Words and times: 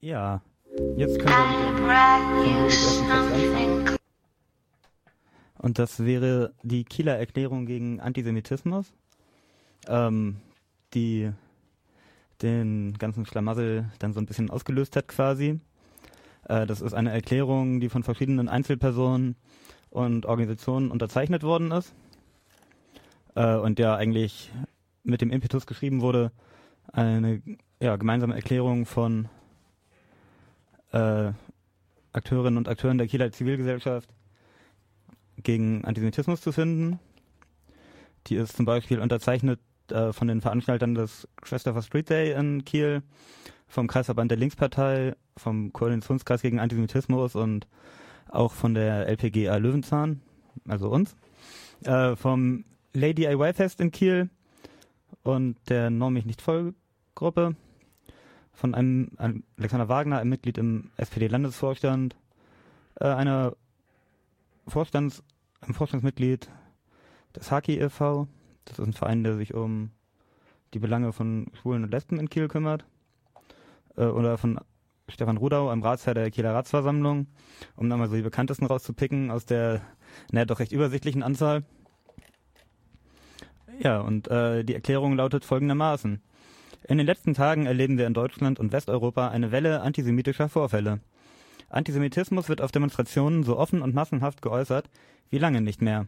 Ja, 0.00 0.42
jetzt 0.96 1.18
können 1.18 1.86
wir. 1.86 3.98
Und 5.58 5.78
das 5.78 6.04
wäre 6.04 6.54
die 6.62 6.84
Kieler 6.84 7.18
Erklärung 7.18 7.66
gegen 7.66 8.00
Antisemitismus, 8.00 8.92
ähm, 9.88 10.36
die 10.94 11.32
den 12.42 12.96
ganzen 12.98 13.26
Schlamassel 13.26 13.90
dann 13.98 14.12
so 14.12 14.20
ein 14.20 14.26
bisschen 14.26 14.50
ausgelöst 14.50 14.94
hat 14.94 15.08
quasi. 15.08 15.60
Äh, 16.44 16.66
das 16.66 16.80
ist 16.80 16.94
eine 16.94 17.10
Erklärung, 17.10 17.80
die 17.80 17.88
von 17.88 18.04
verschiedenen 18.04 18.48
Einzelpersonen 18.48 19.36
und 19.90 20.26
Organisationen 20.26 20.90
unterzeichnet 20.90 21.42
worden 21.42 21.72
ist 21.72 21.92
äh, 23.34 23.56
und 23.56 23.78
der 23.78 23.96
eigentlich 23.96 24.52
mit 25.02 25.20
dem 25.20 25.30
Impetus 25.30 25.66
geschrieben 25.66 26.00
wurde, 26.00 26.30
eine 26.92 27.42
ja, 27.80 27.96
gemeinsame 27.96 28.34
Erklärung 28.34 28.86
von 28.86 29.28
äh, 30.92 31.32
Akteurinnen 32.12 32.56
und 32.56 32.68
Akteuren 32.68 32.98
der 32.98 33.06
Kieler 33.06 33.30
Zivilgesellschaft 33.30 34.10
gegen 35.42 35.84
Antisemitismus 35.84 36.40
zu 36.40 36.52
finden. 36.52 36.98
Die 38.26 38.36
ist 38.36 38.56
zum 38.56 38.66
Beispiel 38.66 38.98
unterzeichnet 38.98 39.60
äh, 39.90 40.12
von 40.12 40.28
den 40.28 40.40
Veranstaltern 40.40 40.94
des 40.94 41.28
Christopher 41.40 41.82
Street 41.82 42.10
Day 42.10 42.32
in 42.32 42.64
Kiel, 42.64 43.02
vom 43.68 43.86
Kreisverband 43.86 44.30
der 44.30 44.38
Linkspartei, 44.38 45.14
vom 45.36 45.72
Koordinationskreis 45.72 46.42
gegen 46.42 46.58
Antisemitismus 46.58 47.36
und 47.36 47.68
auch 48.28 48.52
von 48.52 48.74
der 48.74 49.06
LPGA 49.06 49.56
Löwenzahn, 49.56 50.20
also 50.66 50.90
uns, 50.90 51.14
äh, 51.84 52.16
vom 52.16 52.64
Lady 52.92 53.26
IY 53.26 53.54
Fest 53.54 53.80
in 53.80 53.92
Kiel 53.92 54.30
und 55.22 55.56
der 55.68 55.90
Norm 55.90 56.14
mich 56.14 56.26
nicht 56.26 56.42
voll 56.42 56.74
Gruppe 57.14 57.54
von 58.58 58.74
einem 58.74 59.12
Alexander 59.56 59.88
Wagner, 59.88 60.18
einem 60.18 60.30
Mitglied 60.30 60.58
im 60.58 60.90
SPD-Landesvorstand, 60.96 62.16
äh, 62.96 63.04
einer 63.04 63.54
Vorstands, 64.66 65.22
einem 65.60 65.74
Vorstandsmitglied 65.74 66.50
des 67.36 67.52
Haki 67.52 67.78
e.V. 67.78 68.26
Das 68.64 68.80
ist 68.80 68.84
ein 68.84 68.94
Verein, 68.94 69.22
der 69.22 69.36
sich 69.36 69.54
um 69.54 69.92
die 70.74 70.80
Belange 70.80 71.12
von 71.12 71.46
Schwulen 71.54 71.84
und 71.84 71.92
Lesben 71.92 72.18
in 72.18 72.28
Kiel 72.28 72.48
kümmert. 72.48 72.84
Äh, 73.96 74.06
oder 74.06 74.36
von 74.38 74.58
Stefan 75.08 75.36
Rudau, 75.36 75.68
einem 75.68 75.84
Ratsherr 75.84 76.14
der 76.14 76.32
Kieler 76.32 76.52
Ratsversammlung, 76.52 77.28
um 77.76 77.88
dann 77.88 78.00
mal 78.00 78.08
so 78.08 78.16
die 78.16 78.22
bekanntesten 78.22 78.66
rauszupicken 78.66 79.30
aus 79.30 79.46
der, 79.46 79.82
naja, 80.32 80.46
doch 80.46 80.58
recht 80.58 80.72
übersichtlichen 80.72 81.22
Anzahl. 81.22 81.62
Ja, 83.78 84.00
und 84.00 84.26
äh, 84.26 84.64
die 84.64 84.74
Erklärung 84.74 85.14
lautet 85.14 85.44
folgendermaßen. 85.44 86.20
In 86.86 86.98
den 86.98 87.06
letzten 87.06 87.34
Tagen 87.34 87.66
erleben 87.66 87.98
wir 87.98 88.06
in 88.06 88.14
Deutschland 88.14 88.58
und 88.58 88.72
Westeuropa 88.72 89.28
eine 89.28 89.52
Welle 89.52 89.80
antisemitischer 89.82 90.48
Vorfälle. 90.48 91.00
Antisemitismus 91.70 92.48
wird 92.48 92.60
auf 92.60 92.72
Demonstrationen 92.72 93.42
so 93.42 93.58
offen 93.58 93.82
und 93.82 93.94
massenhaft 93.94 94.40
geäußert 94.42 94.88
wie 95.30 95.38
lange 95.38 95.60
nicht 95.60 95.82
mehr. 95.82 96.06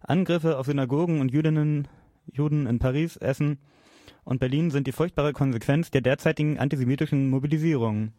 Angriffe 0.00 0.58
auf 0.58 0.66
Synagogen 0.66 1.20
und 1.20 1.30
Jüdinnen, 1.30 1.88
Juden 2.32 2.66
in 2.66 2.78
Paris, 2.78 3.16
Essen 3.16 3.58
und 4.24 4.40
Berlin 4.40 4.70
sind 4.70 4.86
die 4.86 4.92
furchtbare 4.92 5.32
Konsequenz 5.32 5.90
der 5.90 6.00
derzeitigen 6.00 6.58
antisemitischen 6.58 7.28
Mobilisierung. 7.28 8.12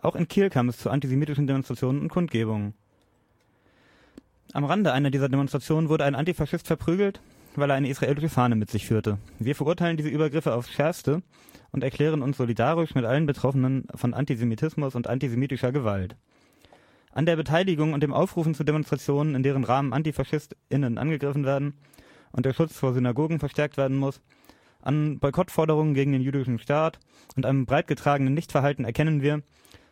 Auch 0.00 0.16
in 0.16 0.28
Kiel 0.28 0.50
kam 0.50 0.68
es 0.68 0.78
zu 0.78 0.90
antisemitischen 0.90 1.46
Demonstrationen 1.46 2.02
und 2.02 2.08
Kundgebungen. 2.08 2.74
Am 4.52 4.64
Rande 4.64 4.92
einer 4.92 5.10
dieser 5.10 5.28
Demonstrationen 5.28 5.88
wurde 5.88 6.04
ein 6.04 6.14
Antifaschist 6.14 6.66
verprügelt, 6.66 7.20
weil 7.56 7.70
er 7.70 7.76
eine 7.76 7.88
israelische 7.88 8.28
Fahne 8.28 8.56
mit 8.56 8.70
sich 8.70 8.86
führte. 8.86 9.18
Wir 9.38 9.54
verurteilen 9.54 9.96
diese 9.96 10.08
Übergriffe 10.08 10.54
aufs 10.54 10.72
Schärfste 10.72 11.22
und 11.70 11.82
erklären 11.82 12.22
uns 12.22 12.36
solidarisch 12.36 12.94
mit 12.94 13.04
allen 13.04 13.26
Betroffenen 13.26 13.86
von 13.94 14.14
Antisemitismus 14.14 14.94
und 14.94 15.06
antisemitischer 15.06 15.72
Gewalt. 15.72 16.16
An 17.12 17.26
der 17.26 17.36
Beteiligung 17.36 17.92
und 17.92 18.02
dem 18.02 18.14
Aufrufen 18.14 18.54
zu 18.54 18.64
Demonstrationen, 18.64 19.34
in 19.34 19.42
deren 19.42 19.64
Rahmen 19.64 19.92
AntifaschistInnen 19.92 20.96
angegriffen 20.96 21.44
werden 21.44 21.74
und 22.32 22.46
der 22.46 22.54
Schutz 22.54 22.76
vor 22.76 22.94
Synagogen 22.94 23.38
verstärkt 23.38 23.76
werden 23.76 23.98
muss, 23.98 24.20
an 24.80 25.18
Boykottforderungen 25.18 25.94
gegen 25.94 26.12
den 26.12 26.22
jüdischen 26.22 26.58
Staat 26.58 26.98
und 27.36 27.46
einem 27.46 27.66
breit 27.66 27.86
getragenen 27.86 28.34
Nichtverhalten 28.34 28.84
erkennen 28.84 29.22
wir, 29.22 29.42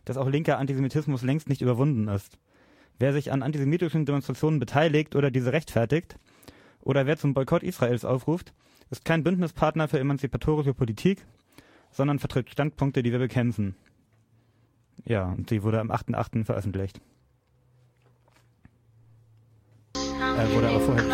dass 0.04 0.16
auch 0.16 0.28
linker 0.28 0.58
Antisemitismus 0.58 1.22
längst 1.22 1.48
nicht 1.48 1.60
überwunden 1.60 2.08
ist. 2.08 2.38
Wer 2.98 3.12
sich 3.12 3.32
an 3.32 3.42
antisemitischen 3.42 4.04
Demonstrationen 4.04 4.58
beteiligt 4.58 5.14
oder 5.14 5.30
diese 5.30 5.52
rechtfertigt, 5.52 6.16
oder 6.82 7.06
wer 7.06 7.16
zum 7.16 7.34
Boykott 7.34 7.62
Israels 7.62 8.04
aufruft, 8.04 8.52
ist 8.90 9.04
kein 9.04 9.22
Bündnispartner 9.22 9.88
für 9.88 9.98
emanzipatorische 9.98 10.74
Politik, 10.74 11.24
sondern 11.90 12.18
vertritt 12.18 12.50
Standpunkte, 12.50 13.02
die 13.02 13.12
wir 13.12 13.18
bekämpfen. 13.18 13.76
Ja, 15.04 15.24
und 15.24 15.48
sie 15.48 15.62
wurde 15.62 15.80
am 15.80 15.90
8.8. 15.90 16.44
veröffentlicht. 16.44 17.00
Äh, 19.94 20.54
wurde 20.54 20.68
aber 20.68 20.80
vorher 20.80 21.04